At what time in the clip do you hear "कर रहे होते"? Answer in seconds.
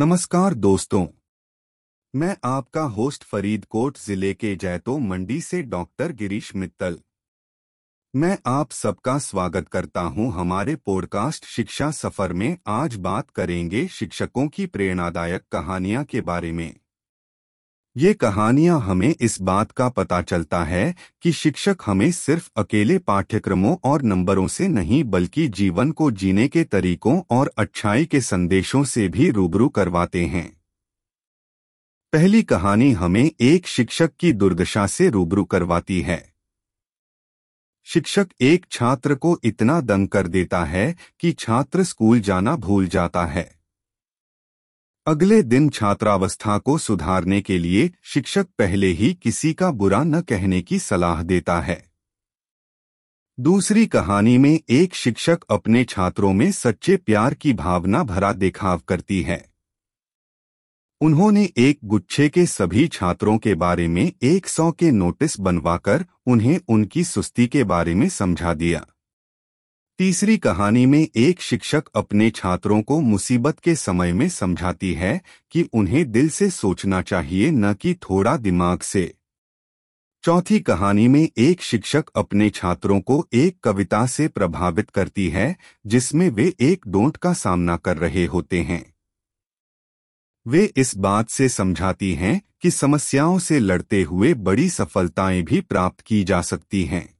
87.76-88.60